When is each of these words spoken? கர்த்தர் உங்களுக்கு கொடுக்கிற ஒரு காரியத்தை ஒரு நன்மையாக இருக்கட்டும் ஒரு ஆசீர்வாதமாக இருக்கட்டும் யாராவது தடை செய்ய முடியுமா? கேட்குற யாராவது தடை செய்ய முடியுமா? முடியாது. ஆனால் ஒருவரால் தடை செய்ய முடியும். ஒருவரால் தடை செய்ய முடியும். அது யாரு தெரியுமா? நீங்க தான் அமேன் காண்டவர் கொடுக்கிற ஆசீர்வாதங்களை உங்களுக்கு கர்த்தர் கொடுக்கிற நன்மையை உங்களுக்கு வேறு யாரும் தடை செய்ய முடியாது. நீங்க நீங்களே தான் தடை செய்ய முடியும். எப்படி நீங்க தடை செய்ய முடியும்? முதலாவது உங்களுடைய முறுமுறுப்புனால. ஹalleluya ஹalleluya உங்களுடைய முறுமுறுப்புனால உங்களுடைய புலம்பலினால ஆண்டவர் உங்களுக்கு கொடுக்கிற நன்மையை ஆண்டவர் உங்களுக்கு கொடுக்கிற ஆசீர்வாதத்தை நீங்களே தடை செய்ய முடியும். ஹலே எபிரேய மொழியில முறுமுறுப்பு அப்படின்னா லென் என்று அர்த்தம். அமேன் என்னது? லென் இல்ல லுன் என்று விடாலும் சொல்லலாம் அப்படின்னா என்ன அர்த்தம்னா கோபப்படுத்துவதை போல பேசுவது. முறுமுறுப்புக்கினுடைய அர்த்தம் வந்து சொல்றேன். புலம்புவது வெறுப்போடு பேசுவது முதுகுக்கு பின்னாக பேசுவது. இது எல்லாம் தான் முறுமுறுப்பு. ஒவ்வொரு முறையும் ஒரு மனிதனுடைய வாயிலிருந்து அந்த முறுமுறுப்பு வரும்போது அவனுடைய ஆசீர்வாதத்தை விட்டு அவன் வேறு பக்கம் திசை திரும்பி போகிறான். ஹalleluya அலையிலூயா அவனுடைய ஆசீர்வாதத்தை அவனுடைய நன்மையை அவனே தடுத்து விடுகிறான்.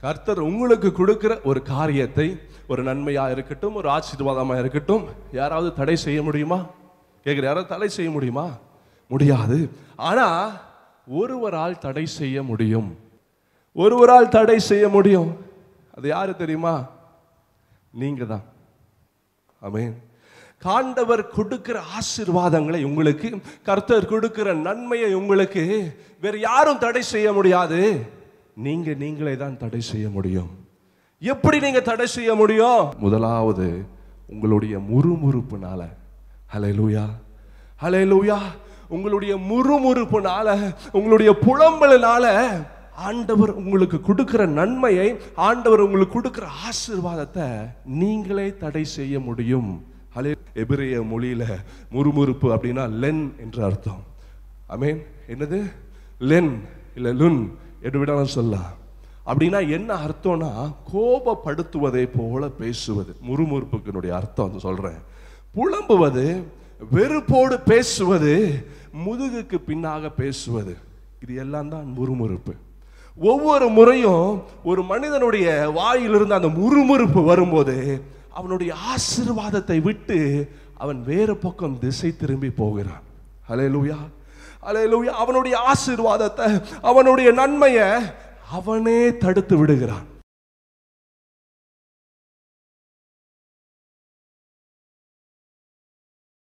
கர்த்தர் 0.00 0.38
உங்களுக்கு 0.40 0.92
கொடுக்கிற 0.92 1.40
ஒரு 1.44 1.62
காரியத்தை 1.62 2.40
ஒரு 2.68 2.82
நன்மையாக 2.82 3.30
இருக்கட்டும் 3.30 3.74
ஒரு 3.74 3.88
ஆசீர்வாதமாக 3.88 4.58
இருக்கட்டும் 4.58 5.04
யாராவது 5.32 5.74
தடை 5.74 5.96
செய்ய 5.96 6.22
முடியுமா? 6.22 6.66
கேட்குற 7.24 7.42
யாராவது 7.42 7.66
தடை 7.66 7.88
செய்ய 7.88 8.10
முடியுமா? 8.10 8.46
முடியாது. 9.08 9.70
ஆனால் 9.96 10.60
ஒருவரால் 11.06 11.78
தடை 11.78 12.06
செய்ய 12.06 12.42
முடியும். 12.42 12.96
ஒருவரால் 13.72 14.28
தடை 14.28 14.58
செய்ய 14.58 14.88
முடியும். 14.88 15.36
அது 15.96 16.08
யாரு 16.08 16.36
தெரியுமா? 16.36 16.86
நீங்க 17.90 18.24
தான் 18.24 18.44
அமேன் 19.62 19.94
காண்டவர் 20.58 21.28
கொடுக்கிற 21.28 21.82
ஆசீர்வாதங்களை 21.98 22.84
உங்களுக்கு 22.84 23.28
கர்த்தர் 23.62 24.06
கொடுக்கிற 24.06 24.54
நன்மையை 24.54 25.14
உங்களுக்கு 25.14 25.92
வேறு 26.20 26.40
யாரும் 26.40 26.78
தடை 26.78 27.02
செய்ய 27.02 27.32
முடியாது. 27.32 27.82
நீங்க 28.56 28.94
நீங்களே 28.94 29.36
தான் 29.36 29.56
தடை 29.56 29.80
செய்ய 29.80 30.10
முடியும். 30.10 30.48
எப்படி 31.18 31.58
நீங்க 31.60 31.80
தடை 31.80 32.06
செய்ய 32.06 32.34
முடியும்? 32.34 32.92
முதலாவது 32.98 33.84
உங்களுடைய 34.26 34.78
முறுமுறுப்புனால. 34.78 35.88
ஹalleluya 36.54 37.06
ஹalleluya 37.82 38.38
உங்களுடைய 38.88 39.36
முறுமுறுப்புனால 39.36 40.72
உங்களுடைய 40.92 41.36
புலம்பலினால 41.46 42.50
ஆண்டவர் 42.94 43.50
உங்களுக்கு 43.50 44.00
கொடுக்கிற 44.00 44.46
நன்மையை 44.46 45.16
ஆண்டவர் 45.34 45.80
உங்களுக்கு 45.80 46.12
கொடுக்கிற 46.12 46.46
ஆசீர்வாதத்தை 46.68 47.70
நீங்களே 47.84 48.56
தடை 48.56 48.84
செய்ய 48.84 49.20
முடியும். 49.20 49.84
ஹலே 50.16 50.34
எபிரேய 50.54 51.00
மொழியில 51.00 51.44
முறுமுறுப்பு 51.92 52.42
அப்படின்னா 52.42 52.90
லென் 52.90 53.32
என்று 53.38 53.64
அர்த்தம். 53.64 54.02
அமேன் 54.68 55.00
என்னது? 55.28 55.70
லென் 56.18 56.60
இல்ல 56.94 57.12
லுன் 57.12 57.50
என்று 57.82 57.98
விடாலும் 57.98 58.34
சொல்லலாம் 58.36 58.70
அப்படின்னா 59.26 59.60
என்ன 59.70 59.90
அர்த்தம்னா 60.06 60.50
கோபப்படுத்துவதை 60.92 62.04
போல 62.16 62.48
பேசுவது. 62.48 63.16
முறுமுறுப்புக்கினுடைய 63.28 64.08
அர்த்தம் 64.08 64.46
வந்து 64.46 64.60
சொல்றேன். 64.60 65.00
புலம்புவது 65.56 66.42
வெறுப்போடு 66.94 67.56
பேசுவது 67.64 68.32
முதுகுக்கு 69.06 69.56
பின்னாக 69.68 70.10
பேசுவது. 70.16 70.76
இது 71.22 71.34
எல்லாம் 71.34 71.68
தான் 71.68 71.94
முறுமுறுப்பு. 71.98 72.54
ஒவ்வொரு 73.16 73.68
முறையும் 73.68 74.42
ஒரு 74.64 74.82
மனிதனுடைய 74.82 75.70
வாயிலிருந்து 75.74 76.34
அந்த 76.34 76.48
முறுமுறுப்பு 76.48 77.24
வரும்போது 77.24 77.76
அவனுடைய 78.30 78.74
ஆசீர்வாதத்தை 78.92 79.82
விட்டு 79.82 80.18
அவன் 80.76 81.02
வேறு 81.02 81.36
பக்கம் 81.36 81.78
திசை 81.78 82.16
திரும்பி 82.16 82.50
போகிறான். 82.50 83.04
ஹalleluya 83.48 83.96
அலையிலூயா 84.68 85.12
அவனுடைய 85.22 85.56
ஆசீர்வாதத்தை 85.72 86.46
அவனுடைய 86.82 87.28
நன்மையை 87.32 87.88
அவனே 88.50 89.00
தடுத்து 89.16 89.56
விடுகிறான். 89.56 90.06